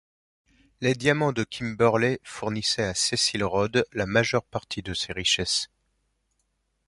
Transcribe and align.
Les 0.79 0.95
diamants 0.95 1.31
de 1.31 1.43
Kimberley 1.43 2.19
fournissaient 2.23 2.85
à 2.85 2.95
Cecil 2.95 3.43
Rhodes 3.43 3.85
la 3.93 4.07
majeure 4.07 4.43
partie 4.45 4.81
de 4.81 4.95
ses 4.95 5.13
richesses. 5.13 5.69